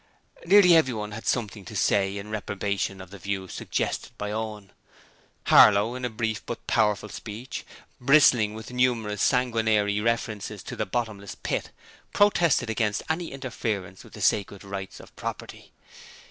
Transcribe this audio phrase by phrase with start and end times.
[0.47, 4.71] Nearly everyone had something to say in reprobation of the views suggested by Owen.
[5.43, 7.63] Harlow, in a brief but powerful speech,
[7.99, 11.69] bristling with numerous sanguinary references to the bottomless pit,
[12.15, 15.71] protested against any interference with the sacred rights of property.